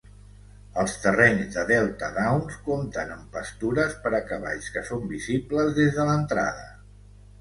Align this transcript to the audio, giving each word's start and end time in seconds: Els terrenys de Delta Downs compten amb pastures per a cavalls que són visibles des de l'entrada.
Els 0.83 0.93
terrenys 1.03 1.57
de 1.57 1.65
Delta 1.71 2.09
Downs 2.15 2.57
compten 2.69 3.13
amb 3.17 3.29
pastures 3.37 3.95
per 4.07 4.15
a 4.21 4.23
cavalls 4.33 4.71
que 4.77 4.87
són 4.89 5.05
visibles 5.13 5.71
des 5.81 5.97
de 6.01 6.07
l'entrada. 6.11 6.67